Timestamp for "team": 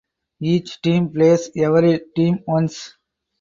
0.81-1.09, 2.15-2.39